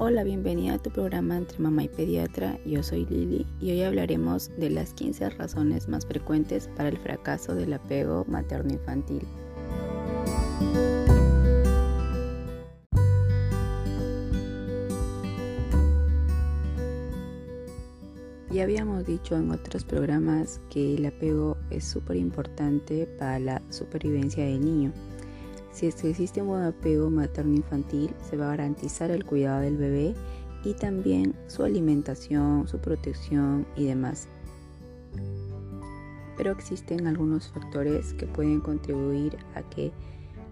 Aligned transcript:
Hola, 0.00 0.22
bienvenida 0.22 0.74
a 0.74 0.78
tu 0.78 0.90
programa 0.90 1.36
entre 1.36 1.58
mamá 1.58 1.82
y 1.82 1.88
pediatra. 1.88 2.56
Yo 2.64 2.84
soy 2.84 3.04
Lili 3.06 3.44
y 3.60 3.72
hoy 3.72 3.82
hablaremos 3.82 4.48
de 4.56 4.70
las 4.70 4.92
15 4.94 5.28
razones 5.30 5.88
más 5.88 6.06
frecuentes 6.06 6.68
para 6.76 6.88
el 6.88 6.98
fracaso 6.98 7.56
del 7.56 7.72
apego 7.72 8.24
materno-infantil. 8.28 9.26
Ya 18.52 18.62
habíamos 18.62 19.04
dicho 19.04 19.36
en 19.36 19.50
otros 19.50 19.82
programas 19.82 20.60
que 20.70 20.94
el 20.94 21.06
apego 21.06 21.56
es 21.70 21.82
súper 21.82 22.18
importante 22.18 23.08
para 23.18 23.40
la 23.40 23.62
supervivencia 23.70 24.44
del 24.44 24.64
niño. 24.64 24.92
Si 25.78 25.86
existe 25.86 26.42
un 26.42 26.48
buen 26.48 26.64
apego 26.64 27.08
materno-infantil, 27.08 28.12
se 28.28 28.36
va 28.36 28.46
a 28.46 28.56
garantizar 28.56 29.12
el 29.12 29.24
cuidado 29.24 29.60
del 29.60 29.76
bebé 29.76 30.12
y 30.64 30.74
también 30.74 31.36
su 31.46 31.62
alimentación, 31.62 32.66
su 32.66 32.78
protección 32.78 33.64
y 33.76 33.84
demás. 33.84 34.26
Pero 36.36 36.50
existen 36.50 37.06
algunos 37.06 37.46
factores 37.52 38.12
que 38.14 38.26
pueden 38.26 38.58
contribuir 38.58 39.36
a 39.54 39.62
que 39.70 39.92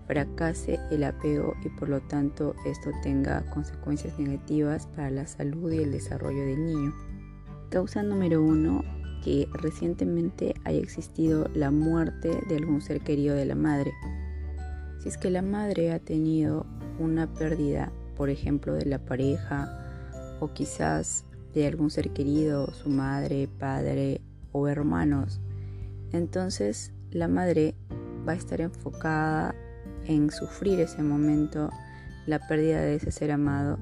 fracase 0.07 0.79
el 0.93 1.03
apego 1.03 1.55
y 1.65 1.71
por 1.71 1.89
lo 1.89 2.01
tanto 2.03 2.55
esto 2.65 2.91
tenga 3.03 3.45
consecuencias 3.51 4.17
negativas 4.21 4.87
para 4.87 5.11
la 5.11 5.27
salud 5.27 5.73
y 5.73 5.79
el 5.79 5.91
desarrollo 5.91 6.43
del 6.47 6.67
niño. 6.67 6.95
Causa 7.71 8.05
número 8.05 8.41
uno, 8.45 8.85
que 9.25 9.49
recientemente 9.55 10.55
haya 10.63 10.79
existido 10.79 11.51
la 11.53 11.73
muerte 11.73 12.39
de 12.49 12.57
algún 12.59 12.81
ser 12.81 13.01
querido 13.01 13.35
de 13.35 13.47
la 13.47 13.57
madre. 13.57 13.91
Es 15.07 15.17
que 15.19 15.31
la 15.31 15.41
madre 15.41 15.93
ha 15.93 16.01
tenido 16.01 16.67
una 16.99 17.33
pérdida, 17.33 17.93
por 18.17 18.29
ejemplo, 18.29 18.75
de 18.75 18.87
la 18.87 18.99
pareja 18.99 19.71
o 20.41 20.53
quizás 20.53 21.25
de 21.55 21.65
algún 21.65 21.93
ser 21.93 22.11
querido, 22.11 22.73
su 22.73 22.89
madre, 22.89 23.49
padre 23.61 24.21
o 24.51 24.67
hermanos, 24.67 25.41
entonces 26.13 26.93
la 27.13 27.29
madre 27.29 27.77
va 28.29 28.33
a 28.33 28.35
estar 28.35 28.61
enfocada 28.61 29.55
en 30.07 30.33
sufrir 30.33 30.81
ese 30.81 31.05
momento, 31.05 31.71
la 32.27 32.45
pérdida 32.49 32.81
de 32.81 32.97
ese 32.97 33.13
ser 33.13 33.31
amado 33.31 33.79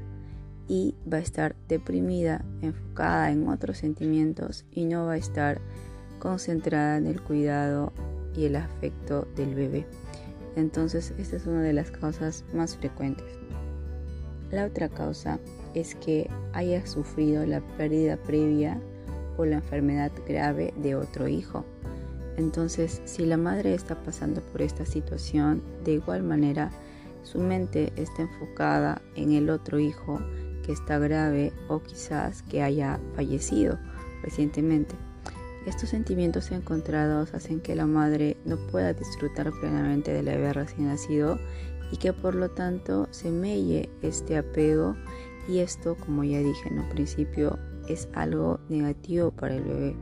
y 0.69 0.94
va 1.11 1.16
a 1.16 1.20
estar 1.20 1.56
deprimida, 1.69 2.44
enfocada 2.61 3.31
en 3.31 3.48
otros 3.48 3.78
sentimientos 3.78 4.66
y 4.70 4.84
no 4.84 5.06
va 5.06 5.14
a 5.14 5.16
estar 5.16 5.62
concentrada 6.19 6.98
en 6.98 7.06
el 7.06 7.22
cuidado 7.22 7.94
y 8.36 8.44
el 8.44 8.56
afecto 8.56 9.27
del 9.36 9.55
bebé. 9.55 9.86
Entonces, 10.56 11.12
esta 11.19 11.36
es 11.36 11.47
una 11.47 11.62
de 11.62 11.72
las 11.72 11.91
causas 11.91 12.44
más 12.52 12.77
frecuentes. 12.77 13.27
La 14.50 14.66
otra 14.66 14.88
causa 14.88 15.41
es 15.74 15.94
que 15.97 16.30
haya 16.52 16.86
sufrido 16.86 17.44
la 17.44 17.60
pérdida 17.77 18.16
previa 18.16 18.80
o 19.36 19.44
la 19.44 19.56
enfermedad 19.56 20.12
grave 20.27 20.72
de 20.77 20.94
otro 20.94 21.27
hijo. 21.27 21.64
Entonces, 22.36 23.00
si 23.05 23.27
la 23.27 23.36
madre 23.36 23.75
está 23.75 24.02
pasando 24.02 24.41
por 24.41 24.62
esta 24.62 24.86
situación, 24.86 25.62
de 25.84 25.92
igual 25.94 26.22
manera, 26.22 26.70
su 27.22 27.38
mente 27.38 27.92
está 27.97 28.22
enfocada 28.22 29.00
en 29.16 29.32
el 29.32 29.50
otro 29.50 29.78
hijo 29.78 30.20
que 30.64 30.72
está 30.72 30.98
grave 30.98 31.52
o 31.69 31.80
quizás 31.80 32.42
que 32.42 32.62
haya 32.62 32.98
fallecido 33.14 33.78
recientemente. 34.22 34.94
Estos 35.66 35.90
sentimientos 35.90 36.50
encontrados 36.50 37.32
hacen 37.34 37.60
que 37.60 37.74
la 37.74 37.86
madre 37.86 38.36
no 38.44 38.56
pueda 38.56 38.92
disfrutar 38.92 39.50
plenamente 39.60 40.12
del 40.12 40.26
bebé 40.26 40.52
recién 40.52 40.88
nacido 40.88 41.38
y 41.90 41.96
que 41.96 42.12
por 42.12 42.34
lo 42.34 42.50
tanto 42.50 43.08
se 43.10 43.30
melle 43.30 43.88
este 44.02 44.36
apego 44.36 44.94
y 45.48 45.58
esto, 45.58 45.96
como 45.96 46.24
ya 46.24 46.38
dije 46.38 46.68
en 46.68 46.80
un 46.80 46.88
principio, 46.88 47.58
es 47.88 48.08
algo 48.14 48.60
negativo 48.69 49.30
para 49.30 49.54
el 49.56 49.62
bebé. 49.62 49.97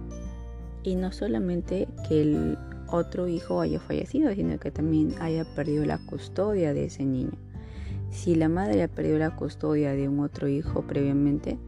Y 0.85 0.95
no 0.97 1.13
solamente 1.13 1.89
que 2.09 2.23
el 2.23 2.59
otro 2.89 3.29
hijo 3.29 3.61
haya 3.61 3.81
fallecido, 3.81 4.35
sino 4.35 4.59
que 4.59 4.71
también 4.71 5.15
haya 5.21 5.45
perdido 5.55 5.85
la 5.85 5.99
custodia 5.99 6.75
de 6.75 6.87
ese 6.87 7.05
niño 7.05 7.33
si 8.13 8.35
la 8.35 8.49
madre 8.49 8.83
ha 8.83 8.89
perdido 8.89 9.19
la 9.19 9.35
custodia 9.35 9.93
de 9.93 10.07
un 10.07 10.21
otro 10.21 10.47
hijo 10.47 10.83
previamente 10.83 11.59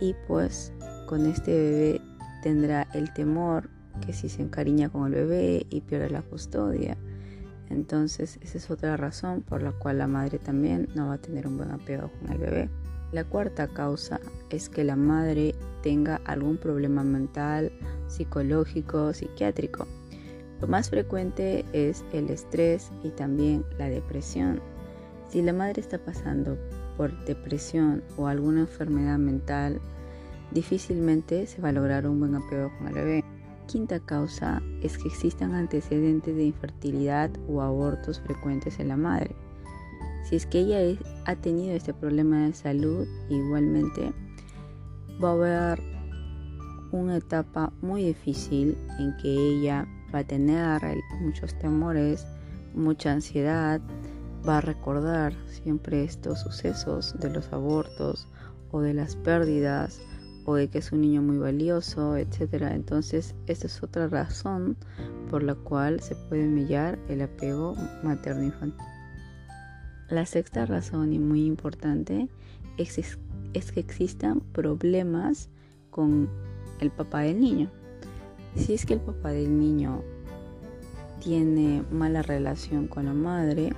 y 0.00 0.14
pues 0.26 0.72
con 1.06 1.26
este 1.26 1.52
bebé 1.52 2.00
tendrá 2.46 2.86
el 2.94 3.12
temor 3.12 3.68
que 4.06 4.12
si 4.12 4.28
se 4.28 4.40
encariña 4.40 4.88
con 4.88 5.06
el 5.06 5.14
bebé 5.14 5.66
y 5.68 5.80
pierde 5.80 6.10
la 6.10 6.22
custodia. 6.22 6.96
Entonces 7.70 8.38
esa 8.40 8.58
es 8.58 8.70
otra 8.70 8.96
razón 8.96 9.42
por 9.42 9.64
la 9.64 9.72
cual 9.72 9.98
la 9.98 10.06
madre 10.06 10.38
también 10.38 10.88
no 10.94 11.08
va 11.08 11.14
a 11.14 11.18
tener 11.18 11.48
un 11.48 11.56
buen 11.56 11.72
apego 11.72 12.08
con 12.20 12.30
el 12.30 12.38
bebé. 12.38 12.70
La 13.10 13.24
cuarta 13.24 13.66
causa 13.66 14.20
es 14.48 14.68
que 14.68 14.84
la 14.84 14.94
madre 14.94 15.56
tenga 15.82 16.20
algún 16.24 16.56
problema 16.56 17.02
mental, 17.02 17.72
psicológico, 18.06 19.12
psiquiátrico. 19.12 19.88
Lo 20.60 20.68
más 20.68 20.88
frecuente 20.88 21.64
es 21.72 22.04
el 22.12 22.30
estrés 22.30 22.92
y 23.02 23.08
también 23.08 23.64
la 23.76 23.88
depresión. 23.88 24.60
Si 25.30 25.42
la 25.42 25.52
madre 25.52 25.80
está 25.80 25.98
pasando 25.98 26.56
por 26.96 27.12
depresión 27.24 28.04
o 28.16 28.28
alguna 28.28 28.60
enfermedad 28.60 29.18
mental, 29.18 29.80
difícilmente 30.50 31.46
se 31.46 31.60
va 31.60 31.70
a 31.70 31.72
lograr 31.72 32.06
un 32.06 32.20
buen 32.20 32.34
apego 32.34 32.70
con 32.78 32.88
el 32.88 32.94
bebé. 32.94 33.24
Quinta 33.66 33.98
causa 33.98 34.62
es 34.82 34.96
que 34.96 35.08
existan 35.08 35.54
antecedentes 35.54 36.36
de 36.36 36.44
infertilidad 36.44 37.30
o 37.48 37.62
abortos 37.62 38.20
frecuentes 38.20 38.78
en 38.78 38.88
la 38.88 38.96
madre. 38.96 39.34
Si 40.24 40.36
es 40.36 40.46
que 40.46 40.60
ella 40.60 40.98
ha 41.24 41.36
tenido 41.36 41.74
este 41.74 41.94
problema 41.94 42.46
de 42.46 42.52
salud, 42.52 43.06
igualmente 43.28 44.12
va 45.22 45.30
a 45.30 45.32
haber 45.32 45.82
una 46.92 47.16
etapa 47.16 47.72
muy 47.80 48.04
difícil 48.04 48.76
en 48.98 49.16
que 49.16 49.28
ella 49.28 49.86
va 50.14 50.20
a 50.20 50.26
tener 50.26 50.80
muchos 51.20 51.58
temores, 51.58 52.26
mucha 52.74 53.12
ansiedad, 53.12 53.80
va 54.48 54.58
a 54.58 54.60
recordar 54.60 55.34
siempre 55.48 56.04
estos 56.04 56.40
sucesos 56.40 57.14
de 57.18 57.30
los 57.30 57.52
abortos 57.52 58.28
o 58.70 58.80
de 58.80 58.94
las 58.94 59.16
pérdidas 59.16 60.00
o 60.46 60.54
de 60.54 60.68
que 60.68 60.78
es 60.78 60.92
un 60.92 61.02
niño 61.02 61.22
muy 61.22 61.38
valioso, 61.38 62.16
etc. 62.16 62.68
Entonces, 62.70 63.34
esta 63.48 63.66
es 63.66 63.82
otra 63.82 64.06
razón 64.06 64.76
por 65.28 65.42
la 65.42 65.56
cual 65.56 66.00
se 66.00 66.14
puede 66.14 66.46
mellar 66.46 66.98
el 67.08 67.20
apego 67.20 67.74
materno-infantil. 68.04 68.86
La 70.08 70.24
sexta 70.24 70.64
razón 70.64 71.12
y 71.12 71.18
muy 71.18 71.44
importante 71.44 72.28
es, 72.78 73.18
es 73.54 73.72
que 73.72 73.80
existan 73.80 74.40
problemas 74.52 75.48
con 75.90 76.30
el 76.80 76.92
papá 76.92 77.22
del 77.22 77.40
niño. 77.40 77.68
Si 78.54 78.72
es 78.72 78.86
que 78.86 78.94
el 78.94 79.00
papá 79.00 79.30
del 79.30 79.58
niño 79.58 80.02
tiene 81.20 81.82
mala 81.90 82.22
relación 82.22 82.86
con 82.86 83.06
la 83.06 83.14
madre, 83.14 83.72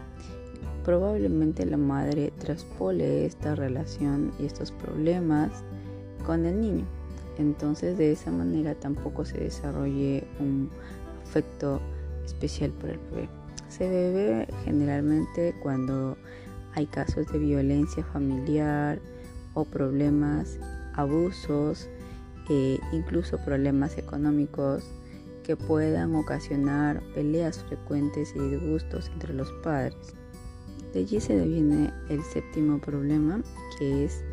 probablemente 0.85 1.65
la 1.65 1.79
madre 1.79 2.31
traspole 2.39 3.25
esta 3.25 3.55
relación 3.55 4.33
y 4.39 4.45
estos 4.45 4.71
problemas 4.71 5.65
con 6.29 6.45
el 6.45 6.61
niño. 6.61 6.85
Entonces 7.39 7.97
de 7.97 8.13
esa 8.13 8.31
manera 8.31 8.75
tampoco 8.75 9.25
se 9.25 9.39
desarrolle 9.39 10.25
un 10.39 10.69
afecto 11.23 11.81
especial 12.27 12.71
por 12.73 12.91
el 12.91 12.99
bebé. 13.11 13.31
Se 13.71 13.89
bebe 13.89 14.47
generalmente 14.63 15.55
cuando 15.63 16.19
hay 16.75 16.85
casos 16.85 17.33
de 17.33 17.39
violencia 17.39 18.05
familiar 18.05 19.01
o 19.55 19.65
problemas, 19.65 20.59
abusos, 20.93 21.89
e 22.51 22.79
incluso 22.93 23.39
problemas 23.39 23.97
económicos 23.97 24.85
que 25.45 25.57
puedan 25.57 26.15
ocasionar 26.15 27.03
peleas 27.15 27.65
frecuentes 27.65 28.35
y 28.37 28.39
disgustos 28.39 29.11
entre 29.15 29.33
los 29.33 29.51
padres. 29.63 29.97
De 30.93 31.01
allí 31.01 31.21
se 31.21 31.37
deviene 31.37 31.91
el 32.11 32.23
séptimo 32.23 32.79
problema, 32.81 33.41
que 33.79 34.05
es 34.05 34.25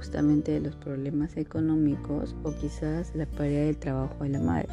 justamente 0.00 0.58
los 0.60 0.74
problemas 0.76 1.36
económicos 1.36 2.34
o 2.42 2.52
quizás 2.52 3.14
la 3.14 3.26
pérdida 3.26 3.64
del 3.64 3.76
trabajo 3.76 4.24
de 4.24 4.30
la 4.30 4.40
madre. 4.40 4.68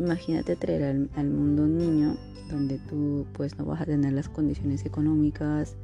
Imagínate 0.00 0.56
traer 0.56 1.08
al, 1.14 1.30
mundo 1.30 1.62
un 1.62 1.78
niño 1.78 2.16
donde 2.50 2.78
tú 2.88 3.26
pues 3.32 3.56
no 3.56 3.64
vas 3.64 3.82
a 3.82 3.84
tener 3.84 4.12
las 4.12 4.28
condiciones 4.28 4.84
económicas 4.84 5.76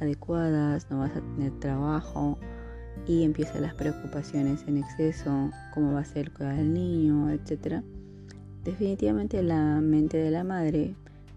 adecuadas, 0.00 0.86
no 0.90 1.00
vas 1.00 1.14
a 1.14 1.20
tener 1.20 1.52
trabajo 1.60 2.38
y 3.06 3.22
empiezan 3.22 3.60
las 3.60 3.74
preocupaciones 3.74 4.64
en 4.66 4.78
exceso, 4.78 5.50
cómo 5.74 5.92
va 5.92 6.00
a 6.00 6.04
ser 6.06 6.32
cuidar 6.32 6.54
al 6.54 6.72
niño, 6.72 7.28
etc. 7.28 7.82
Definitivamente 8.64 9.42
la 9.42 9.82
mente 9.82 10.16
de 10.16 10.30
la 10.30 10.42
madre 10.42 10.94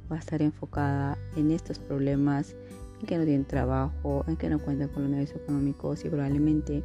va 0.09 0.15
a 0.15 0.19
estar 0.19 0.41
enfocada 0.41 1.17
en 1.35 1.51
estos 1.51 1.77
problemas, 1.77 2.55
que 3.05 3.17
no 3.17 3.25
tiene 3.25 3.43
trabajo, 3.43 4.23
en 4.27 4.37
que 4.37 4.49
no 4.49 4.59
cuenta 4.59 4.87
con 4.87 5.03
los 5.03 5.11
medios 5.11 5.31
económicos 5.31 6.03
y 6.05 6.09
probablemente 6.09 6.83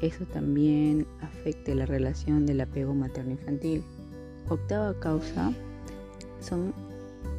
eso 0.00 0.24
también 0.26 1.06
afecte 1.20 1.74
la 1.74 1.86
relación 1.86 2.46
del 2.46 2.60
apego 2.60 2.94
materno-infantil. 2.94 3.82
Octava 4.48 4.98
causa 5.00 5.52
son 6.40 6.74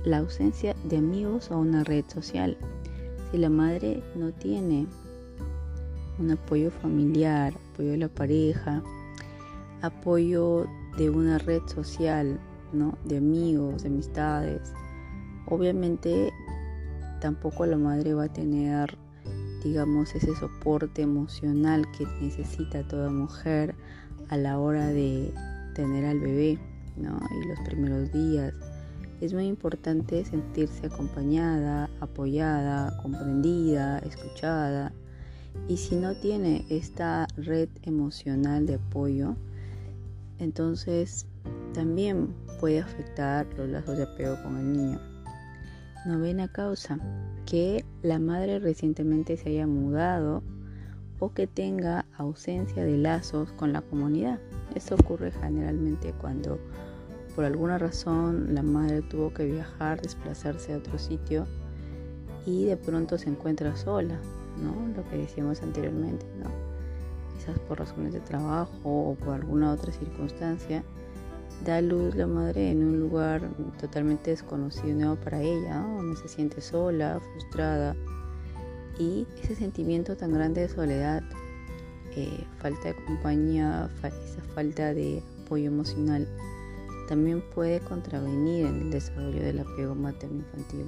la 0.03 0.19
ausencia 0.19 0.75
de 0.83 0.97
amigos 0.97 1.51
o 1.51 1.59
una 1.59 1.83
red 1.83 2.05
social. 2.07 2.57
Si 3.31 3.37
la 3.37 3.49
madre 3.49 4.01
no 4.15 4.31
tiene 4.31 4.87
un 6.19 6.31
apoyo 6.31 6.71
familiar, 6.71 7.53
apoyo 7.73 7.91
de 7.91 7.97
la 7.97 8.09
pareja, 8.09 8.81
apoyo 9.81 10.65
de 10.97 11.09
una 11.09 11.37
red 11.37 11.61
social, 11.67 12.39
¿no? 12.73 12.97
De 13.03 13.17
amigos, 13.17 13.83
de 13.83 13.89
amistades. 13.89 14.73
Obviamente 15.47 16.31
tampoco 17.25 17.65
la 17.65 17.75
madre 17.75 18.13
va 18.13 18.25
a 18.25 18.31
tener, 18.31 18.95
digamos, 19.63 20.13
ese 20.13 20.35
soporte 20.35 21.01
emocional 21.01 21.83
que 21.97 22.05
necesita 22.21 22.87
toda 22.87 23.09
mujer 23.09 23.73
a 24.29 24.37
la 24.37 24.59
hora 24.59 24.89
de 24.89 25.33
tener 25.73 26.05
al 26.05 26.19
bebé, 26.19 26.59
¿no? 26.95 27.17
Y 27.41 27.47
los 27.47 27.59
primeros 27.61 28.11
días. 28.11 28.53
Es 29.21 29.33
muy 29.33 29.47
importante 29.47 30.23
sentirse 30.23 30.85
acompañada, 30.85 31.89
apoyada, 31.99 32.95
comprendida, 33.01 33.97
escuchada. 33.99 34.93
Y 35.67 35.77
si 35.77 35.95
no 35.95 36.13
tiene 36.13 36.63
esta 36.69 37.25
red 37.37 37.69
emocional 37.81 38.67
de 38.67 38.75
apoyo, 38.75 39.35
entonces 40.37 41.25
también 41.73 42.35
puede 42.59 42.81
afectar 42.81 43.47
los 43.57 43.67
lazos 43.67 43.97
de 43.97 44.03
apego 44.03 44.35
con 44.43 44.57
el 44.57 44.73
niño. 44.73 45.14
Novena 46.05 46.47
causa, 46.47 46.99
que 47.47 47.83
la 48.03 48.19
madre 48.19 48.59
recientemente 48.59 49.37
se 49.37 49.49
haya 49.49 49.65
mudado 49.65 50.43
o 51.17 51.33
que 51.33 51.47
tenga 51.47 52.05
ausencia 52.15 52.83
de 52.83 52.95
lazos 52.95 53.51
con 53.53 53.73
la 53.73 53.81
comunidad. 53.81 54.39
Esto 54.75 54.93
ocurre 54.95 55.31
generalmente 55.31 56.13
cuando 56.21 56.59
por 57.35 57.43
alguna 57.43 57.79
razón 57.79 58.53
la 58.53 58.61
madre 58.61 59.01
tuvo 59.01 59.33
que 59.33 59.45
viajar, 59.45 59.99
desplazarse 59.99 60.73
a 60.73 60.77
otro 60.77 60.99
sitio 60.99 61.47
y 62.45 62.65
de 62.65 62.77
pronto 62.77 63.17
se 63.17 63.29
encuentra 63.29 63.75
sola, 63.75 64.19
¿no? 64.61 64.95
Lo 64.95 65.09
que 65.09 65.17
decíamos 65.17 65.63
anteriormente, 65.63 66.27
¿no? 66.37 66.51
Quizás 67.35 67.57
por 67.61 67.79
razones 67.79 68.13
de 68.13 68.19
trabajo 68.19 68.69
o 68.83 69.15
por 69.15 69.33
alguna 69.33 69.71
otra 69.71 69.91
circunstancia, 69.91 70.83
da 71.63 71.81
luz 71.81 72.15
la 72.15 72.27
madre 72.27 72.71
en 72.71 72.83
un 72.83 72.99
lugar 72.99 73.41
totalmente 73.79 74.31
desconocido, 74.31 74.95
nuevo 74.95 75.15
para 75.15 75.41
ella, 75.41 75.81
donde 75.81 76.15
se 76.17 76.27
siente 76.27 76.61
sola, 76.61 77.19
frustrada 77.19 77.95
y 78.99 79.27
ese 79.41 79.55
sentimiento 79.55 80.15
tan 80.15 80.33
grande 80.33 80.61
de 80.61 80.69
soledad, 80.69 81.23
eh, 82.15 82.45
falta 82.59 82.89
de 82.89 82.95
compañía, 83.05 83.89
esa 84.03 84.41
falta 84.53 84.93
de 84.93 85.21
apoyo 85.43 85.67
emocional, 85.67 86.27
también 87.07 87.43
puede 87.53 87.79
contravenir 87.81 88.65
en 88.65 88.81
el 88.81 88.91
desarrollo 88.91 89.41
del 89.41 89.59
apego 89.59 89.95
materno-infantil. 89.95 90.85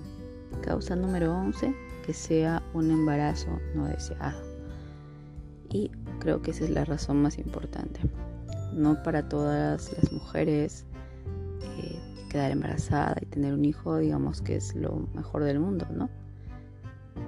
Causa 0.62 0.96
número 0.96 1.36
11, 1.36 1.76
que 2.06 2.14
sea 2.14 2.64
un 2.74 2.90
embarazo 2.90 3.60
no 3.76 3.86
deseado. 3.86 4.42
Y 5.70 5.92
creo 6.20 6.42
que 6.42 6.52
esa 6.52 6.64
es 6.64 6.70
la 6.70 6.86
razón 6.86 7.22
más 7.22 7.38
importante. 7.38 8.00
No 8.78 9.02
para 9.02 9.28
todas 9.28 9.92
las 9.92 10.12
mujeres 10.14 10.86
eh, 11.64 12.00
quedar 12.30 12.52
embarazada 12.52 13.18
y 13.20 13.26
tener 13.26 13.56
un 13.56 13.66
hijo, 13.66 13.98
digamos 13.98 14.42
que 14.42 14.56
es 14.56 14.76
lo 14.76 15.08
mejor 15.16 15.44
del 15.44 15.60
mundo, 15.60 15.88
¿no? 15.92 16.10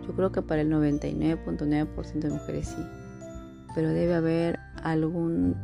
Yo 0.06 0.16
creo 0.16 0.31
que 0.31 0.44
para 0.44 0.62
el 0.62 0.69
99.9% 0.72 2.19
de 2.19 2.30
mujeres 2.30 2.68
sí, 2.68 2.86
pero 3.74 3.90
debe 3.90 4.13
haber 4.13 4.60
algún 4.84 5.56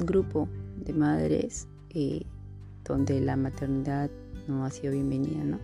grupo 0.00 0.48
de 0.84 0.92
madres 0.92 1.68
eh, 1.90 2.26
donde 2.84 3.20
la 3.20 3.36
maternidad 3.36 4.10
no 4.48 4.64
ha 4.64 4.70
sido 4.70 4.92
bienvenida, 4.92 5.44
¿no? 5.44 5.58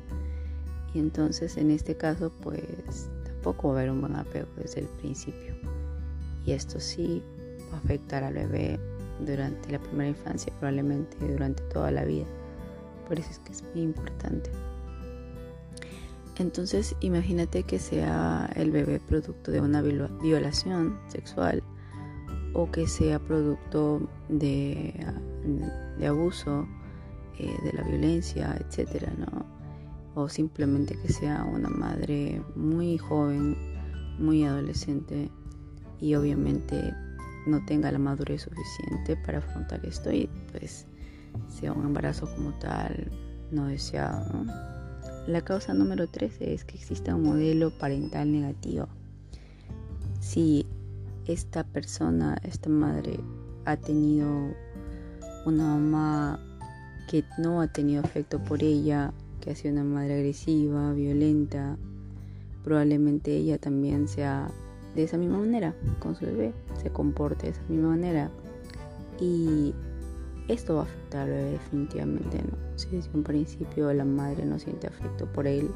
Y 0.95 1.01
entonces 1.01 1.57
en 1.57 1.73
este 1.73 1.97
caso 1.97 2.31
pues 2.43 3.11
tampoco 3.25 3.69
va 3.69 3.75
a 3.75 3.77
haber 3.79 3.91
un 3.91 4.01
buen 4.01 4.15
apego 4.15 4.49
desde 4.57 4.83
el 4.83 4.87
principio. 4.87 5.55
Y 6.45 6.53
esto 6.53 6.79
sí 6.79 7.23
afectar 7.77 8.25
al 8.25 8.35
bebé 8.35 8.79
durante 9.21 9.71
la 9.71 9.79
primera 9.79 10.11
infancia, 10.11 10.53
probablemente 10.59 11.17
durante 11.21 11.63
toda 11.65 11.91
la 11.91 12.05
vida. 12.05 12.27
Por 13.09 13.19
eso 13.19 13.31
es 13.31 13.39
que 13.41 13.53
es 13.53 13.65
muy 13.75 13.83
importante. 13.83 14.51
Entonces 16.39 16.97
imagínate 17.01 17.63
que 17.63 17.79
sea 17.79 18.51
el 18.57 18.71
bebé 18.71 19.01
producto 19.01 19.51
de 19.51 19.61
una 19.61 19.83
violación 19.83 20.99
sexual 21.09 21.63
o 22.55 22.71
que 22.71 22.87
sea 22.87 23.19
producto 23.19 24.09
de, 24.29 24.95
abuso, 26.07 26.67
eh, 27.39 27.55
de 27.65 27.73
la 27.73 27.83
violencia, 27.83 28.57
etcétera, 28.61 29.13
¿no? 29.19 29.45
O 30.15 30.29
simplemente 30.29 30.99
que 31.01 31.13
sea 31.13 31.45
una 31.45 31.69
madre 31.69 32.43
muy 32.55 32.99
joven, 32.99 33.57
muy 34.19 34.45
adolescente 34.45 35.31
y 36.01 36.15
obviamente 36.15 36.95
no 37.47 37.65
tenga 37.65 37.91
la 37.91 37.99
madurez 37.99 38.43
suficiente 38.43 39.17
para 39.25 39.39
afrontar 39.39 39.85
esto 39.85 40.13
y 40.13 40.29
pues 40.51 40.87
sea 41.49 41.73
un 41.73 41.87
embarazo 41.87 42.33
como 42.35 42.53
tal 42.59 43.11
no 43.51 43.67
deseado, 43.67 44.25
¿no? 44.33 44.53
La 45.27 45.41
causa 45.41 45.73
número 45.73 46.09
13 46.09 46.53
es 46.53 46.65
que 46.65 46.77
exista 46.77 47.15
un 47.15 47.23
modelo 47.23 47.71
parental 47.79 48.33
negativo. 48.33 48.89
Si 50.21 50.67
esta 51.27 51.63
persona, 51.65 52.39
esta 52.43 52.69
madre, 52.69 53.21
ha 53.65 53.77
tenido 53.77 54.29
una 55.47 55.65
mamá 55.65 56.41
que 57.09 57.25
no 57.39 57.61
ha 57.61 57.69
tenido 57.69 58.03
afecto 58.03 58.43
por 58.43 58.63
ella, 58.65 59.13
que 59.41 59.51
ha 59.51 59.55
sido 59.55 59.75
una 59.75 59.85
madre 59.85 60.15
agresiva, 60.15 60.93
violenta, 60.93 61.77
probablemente 62.65 63.37
ella 63.37 63.59
también 63.59 64.09
sea 64.09 64.51
de 64.95 65.05
esa 65.05 65.17
misma 65.17 65.39
manera 65.39 65.75
con 65.99 66.15
su 66.15 66.27
bebé, 66.27 66.53
se 66.83 66.91
comporte 66.91 67.47
de 67.47 67.53
esa 67.53 67.63
misma 67.69 67.91
manera. 67.91 68.31
Y 69.21 69.75
esto 70.49 70.75
va 70.75 70.81
a 70.81 70.85
afectar 70.85 71.23
al 71.23 71.31
bebé 71.31 71.51
definitivamente, 71.53 72.43
¿no? 72.43 72.79
Si 72.79 72.89
desde 72.91 73.11
un 73.15 73.23
principio 73.23 73.93
la 73.93 74.05
madre 74.05 74.45
no 74.45 74.59
siente 74.59 74.87
afecto 74.87 75.27
por 75.27 75.47
él, 75.47 75.71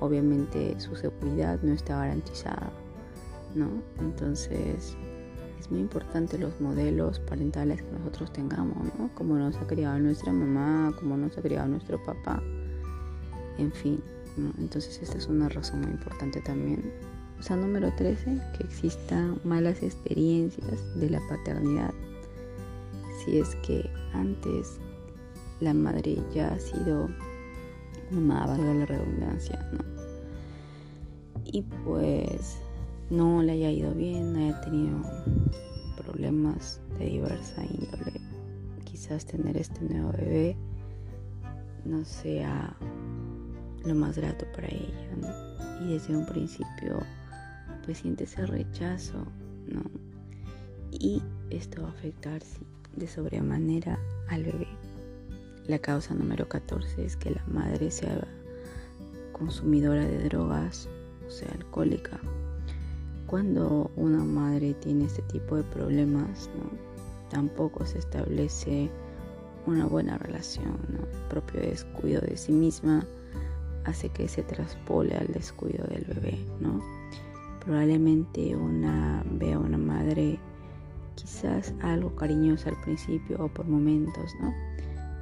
obviamente 0.00 0.78
su 0.80 0.96
seguridad 0.96 1.60
no 1.62 1.72
está 1.72 1.98
garantizada, 1.98 2.70
¿no? 3.54 3.68
Entonces 4.00 4.96
es 5.58 5.70
muy 5.70 5.80
importante 5.80 6.38
los 6.38 6.60
modelos 6.60 7.20
parentales 7.20 7.82
que 7.82 7.92
nosotros 7.92 8.32
tengamos, 8.32 8.76
¿no? 8.98 9.10
Como 9.14 9.36
nos 9.36 9.56
ha 9.56 9.66
criado 9.66 9.98
nuestra 9.98 10.32
mamá, 10.32 10.94
como 10.98 11.16
nos 11.16 11.36
ha 11.38 11.42
criado 11.42 11.68
nuestro 11.68 12.02
papá, 12.02 12.42
en 13.58 13.72
fin, 13.72 14.02
Entonces 14.58 15.00
esta 15.00 15.16
es 15.16 15.28
una 15.28 15.48
razón 15.48 15.82
muy 15.82 15.92
importante 15.92 16.40
también. 16.40 16.92
O 17.44 17.46
sea, 17.46 17.56
número 17.56 17.92
13, 17.92 18.40
que 18.56 18.64
existan 18.64 19.38
malas 19.44 19.82
experiencias 19.82 20.80
de 20.98 21.10
la 21.10 21.20
paternidad 21.28 21.92
si 23.22 23.38
es 23.38 23.54
que 23.56 23.90
antes 24.14 24.78
la 25.60 25.74
madre 25.74 26.16
ya 26.34 26.54
ha 26.54 26.58
sido 26.58 27.10
mamá, 28.10 28.46
valga 28.46 28.72
la 28.72 28.86
redundancia, 28.86 29.58
¿no? 29.72 29.84
Y 31.44 31.60
pues 31.84 32.56
no 33.10 33.42
le 33.42 33.52
haya 33.52 33.70
ido 33.70 33.92
bien, 33.92 34.34
haya 34.36 34.58
tenido 34.62 35.02
problemas 35.98 36.80
de 36.98 37.04
diversa 37.04 37.62
índole. 37.62 38.22
Quizás 38.84 39.26
tener 39.26 39.58
este 39.58 39.84
nuevo 39.84 40.12
bebé 40.12 40.56
no 41.84 42.06
sea 42.06 42.74
lo 43.84 43.94
más 43.94 44.16
grato 44.16 44.46
para 44.54 44.68
ella, 44.68 45.14
¿no? 45.20 45.84
Y 45.84 45.92
desde 45.92 46.16
un 46.16 46.24
principio 46.24 47.00
pues 47.84 47.98
siente 47.98 48.24
ese 48.24 48.46
rechazo, 48.46 49.26
¿no? 49.66 49.82
Y 50.90 51.22
esto 51.50 51.82
va 51.82 51.88
a 51.88 51.92
afectar 51.92 52.42
sí, 52.42 52.60
de 52.96 53.06
sobremanera 53.06 53.98
al 54.28 54.44
bebé. 54.44 54.68
La 55.66 55.78
causa 55.78 56.14
número 56.14 56.48
14 56.48 57.04
es 57.04 57.16
que 57.16 57.30
la 57.30 57.44
madre 57.46 57.90
sea 57.90 58.26
consumidora 59.32 60.04
de 60.04 60.24
drogas, 60.24 60.88
o 61.26 61.30
sea, 61.30 61.48
alcohólica. 61.52 62.20
Cuando 63.26 63.90
una 63.96 64.22
madre 64.22 64.74
tiene 64.74 65.06
este 65.06 65.22
tipo 65.22 65.56
de 65.56 65.64
problemas, 65.64 66.48
tampoco 67.30 67.84
se 67.86 67.98
establece 67.98 68.90
una 69.66 69.86
buena 69.86 70.18
relación. 70.18 70.78
El 70.90 71.28
propio 71.28 71.60
descuido 71.60 72.20
de 72.20 72.36
sí 72.36 72.52
misma 72.52 73.04
hace 73.84 74.08
que 74.10 74.28
se 74.28 74.42
traspole 74.42 75.14
al 75.16 75.28
descuido 75.28 75.86
del 75.86 76.04
bebé. 76.04 76.38
¿no? 76.60 76.80
Probablemente 77.64 78.54
una 78.54 79.24
vea 79.32 79.58
una 79.58 79.78
madre 79.78 80.38
quizás 81.14 81.72
algo 81.82 82.14
cariñoso 82.14 82.68
al 82.68 82.80
principio 82.82 83.42
o 83.42 83.48
por 83.48 83.66
momentos, 83.66 84.32
¿no? 84.40 84.52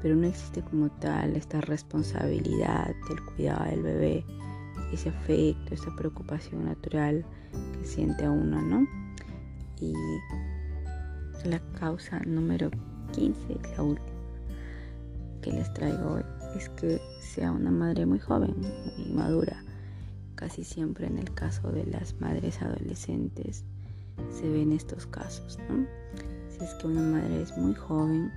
Pero 0.03 0.17
no 0.17 0.27
existe 0.27 0.63
como 0.63 0.91
tal 0.91 1.37
esta 1.37 1.61
responsabilidad 1.61 2.95
del 3.09 3.23
cuidado 3.25 3.65
del 3.67 3.83
bebé, 3.83 4.25
ese 4.93 5.11
afecto, 5.11 5.75
esa 5.75 5.95
preocupación 5.95 6.65
natural 6.65 7.25
que 7.79 7.87
siente 7.87 8.29
uno, 8.29 8.61
¿no? 8.61 8.87
Y 9.81 9.95
la 11.45 11.61
causa 11.79 12.21
número 12.21 12.71
15, 13.13 13.59
la 13.77 13.83
última 13.83 14.13
que 15.43 15.53
les 15.53 15.73
traigo 15.75 16.15
hoy, 16.15 16.23
es 16.57 16.69
que 16.71 17.01
sea 17.21 17.51
una 17.51 17.71
madre 17.71 18.07
muy 18.07 18.19
joven, 18.19 18.55
muy 18.97 19.13
madura, 19.13 19.63
casi 20.53 20.65
siempre 20.65 21.07
en 21.07 21.17
el 21.17 21.33
caso 21.33 21.73
de 21.73 21.87
las 21.87 22.21
madres 22.21 22.61
adolescentes 22.61 23.65
se 24.31 24.47
ven 24.51 24.73
estos 24.73 25.07
casos. 25.07 25.59
Si 26.51 26.63
es 26.63 26.75
que 26.75 26.89
una 26.89 27.01
madre 27.01 27.41
es 27.41 27.57
muy 27.57 27.73
joven, 27.73 28.31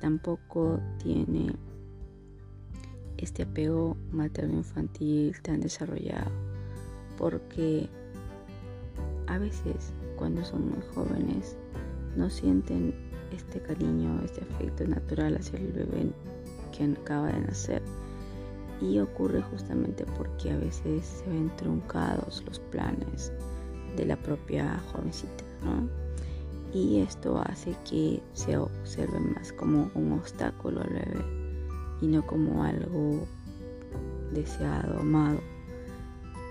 tampoco 0.00 0.78
tiene 1.02 1.52
este 3.16 3.42
apego 3.42 3.96
materno-infantil 4.12 5.34
tan 5.42 5.58
desarrollado, 5.58 6.30
porque 7.18 7.88
a 9.26 9.38
veces 9.38 9.92
cuando 10.14 10.44
son 10.44 10.70
muy 10.70 10.82
jóvenes 10.94 11.56
no 12.16 12.30
sienten 12.30 12.94
este 13.32 13.60
cariño, 13.60 14.22
este 14.24 14.42
afecto 14.42 14.86
natural 14.86 15.36
hacia 15.38 15.58
el 15.58 15.72
bebé 15.72 16.12
que 16.70 16.84
acaba 16.84 17.32
de 17.32 17.40
nacer. 17.40 17.82
Y 18.82 18.98
ocurre 18.98 19.40
justamente 19.42 20.04
porque 20.18 20.50
a 20.50 20.58
veces 20.58 21.06
se 21.06 21.30
ven 21.30 21.50
truncados 21.56 22.42
los 22.46 22.58
planes 22.58 23.32
de 23.96 24.06
la 24.06 24.16
propia 24.16 24.82
jovencita, 24.92 25.44
¿no? 25.64 25.88
Y 26.74 27.00
esto 27.00 27.40
hace 27.46 27.76
que 27.88 28.20
se 28.32 28.56
observe 28.56 29.20
más 29.20 29.52
como 29.52 29.90
un 29.94 30.12
obstáculo 30.12 30.80
al 30.80 30.88
bebé 30.88 31.24
y 32.00 32.08
no 32.08 32.26
como 32.26 32.64
algo 32.64 33.26
deseado, 34.32 34.98
amado. 34.98 35.38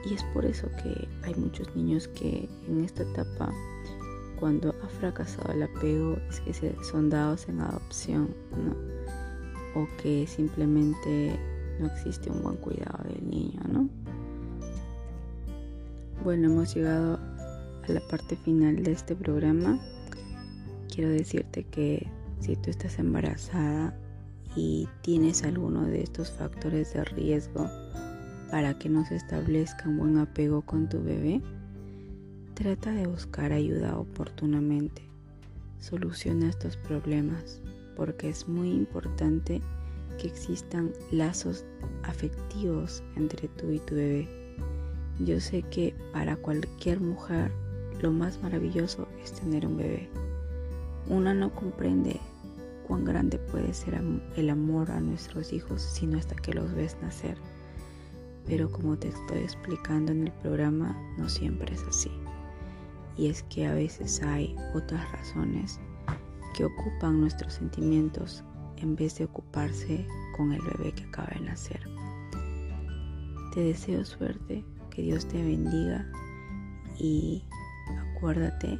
Y 0.05 0.13
es 0.13 0.23
por 0.33 0.45
eso 0.45 0.67
que 0.81 1.07
hay 1.23 1.35
muchos 1.35 1.75
niños 1.75 2.07
que 2.07 2.47
en 2.67 2.83
esta 2.83 3.03
etapa, 3.03 3.51
cuando 4.39 4.73
ha 4.83 4.87
fracasado 4.87 5.51
el 5.53 5.63
apego, 5.63 6.17
es 6.29 6.39
que 6.39 6.75
son 6.83 7.09
dados 7.09 7.47
en 7.49 7.59
adopción, 7.59 8.33
¿no? 8.51 9.81
O 9.81 9.87
que 10.01 10.25
simplemente 10.27 11.39
no 11.81 11.87
existe 11.87 12.29
un 12.29 12.43
buen 12.43 12.57
cuidado 12.57 13.03
del 13.03 13.27
niño, 13.27 13.59
¿no? 13.71 13.89
Bueno, 16.23 16.47
hemos 16.47 16.75
llegado 16.75 17.15
a 17.15 17.91
la 17.91 17.99
parte 18.01 18.35
final 18.35 18.83
de 18.83 18.91
este 18.91 19.15
programa. 19.15 19.79
Quiero 20.93 21.09
decirte 21.09 21.63
que 21.63 22.07
si 22.39 22.55
tú 22.55 22.69
estás 22.69 22.99
embarazada 22.99 23.97
y 24.55 24.87
tienes 25.01 25.43
alguno 25.43 25.85
de 25.85 26.03
estos 26.03 26.31
factores 26.31 26.93
de 26.93 27.03
riesgo 27.05 27.67
para 28.51 28.77
que 28.77 28.89
no 28.89 29.03
se 29.05 29.15
establezca 29.15 29.89
un 29.89 29.97
buen 29.97 30.17
apego 30.19 30.61
con 30.61 30.87
tu 30.87 31.01
bebé, 31.01 31.41
trata 32.53 32.91
de 32.91 33.07
buscar 33.07 33.51
ayuda 33.51 33.97
oportunamente. 33.97 35.01
Soluciona 35.79 36.49
estos 36.49 36.77
problemas 36.77 37.61
porque 37.95 38.29
es 38.29 38.47
muy 38.47 38.71
importante 38.71 39.61
que 40.17 40.27
existan 40.27 40.91
lazos 41.11 41.65
afectivos 42.03 43.03
entre 43.15 43.47
tú 43.49 43.71
y 43.71 43.79
tu 43.79 43.95
bebé. 43.95 44.27
Yo 45.19 45.39
sé 45.39 45.63
que 45.63 45.93
para 46.13 46.35
cualquier 46.35 46.99
mujer 46.99 47.51
lo 48.01 48.11
más 48.11 48.41
maravilloso 48.41 49.07
es 49.23 49.33
tener 49.33 49.65
un 49.65 49.77
bebé. 49.77 50.09
Una 51.07 51.33
no 51.33 51.53
comprende 51.53 52.19
cuán 52.87 53.05
grande 53.05 53.37
puede 53.37 53.73
ser 53.73 54.01
el 54.35 54.49
amor 54.49 54.91
a 54.91 54.99
nuestros 54.99 55.53
hijos 55.53 55.81
sino 55.81 56.17
hasta 56.17 56.35
que 56.35 56.53
los 56.53 56.73
ves 56.73 56.97
nacer. 57.01 57.37
Pero 58.45 58.71
como 58.71 58.97
te 58.97 59.09
estoy 59.09 59.39
explicando 59.39 60.11
en 60.11 60.27
el 60.27 60.33
programa, 60.33 60.97
no 61.17 61.29
siempre 61.29 61.73
es 61.75 61.83
así. 61.83 62.11
Y 63.17 63.27
es 63.27 63.43
que 63.43 63.67
a 63.67 63.73
veces 63.73 64.21
hay 64.23 64.55
otras 64.73 65.11
razones 65.11 65.79
que 66.55 66.65
ocupan 66.65 67.21
nuestros 67.21 67.53
sentimientos 67.53 68.43
en 68.81 68.95
vez 68.95 69.17
de 69.17 69.25
ocuparse 69.25 70.05
con 70.35 70.51
el 70.51 70.61
bebé 70.61 70.93
que 70.93 71.03
acaba 71.03 71.29
de 71.33 71.41
nacer. 71.41 71.81
Te 73.53 73.61
deseo 73.61 74.05
suerte, 74.05 74.63
que 74.89 75.01
Dios 75.01 75.27
te 75.27 75.41
bendiga 75.41 76.05
y 76.99 77.43
acuérdate 78.15 78.79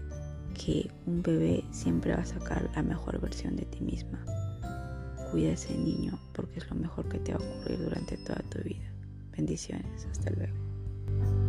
que 0.54 0.92
un 1.06 1.22
bebé 1.22 1.64
siempre 1.72 2.14
va 2.14 2.22
a 2.22 2.26
sacar 2.26 2.70
la 2.76 2.84
mejor 2.84 3.20
versión 3.20 3.56
de 3.56 3.66
ti 3.66 3.82
misma. 3.82 4.24
Cuida 5.32 5.50
a 5.50 5.54
ese 5.54 5.78
niño 5.78 6.20
porque 6.34 6.60
es 6.60 6.70
lo 6.70 6.76
mejor 6.76 7.08
que 7.08 7.20
te 7.20 7.34
va 7.34 7.40
a 7.40 7.50
ocurrir 7.50 7.80
durante 7.80 8.18
toda 8.18 8.42
tu 8.50 8.60
vida. 8.60 8.92
Bendiciones, 9.32 10.06
hasta 10.12 10.30
luego. 10.32 11.41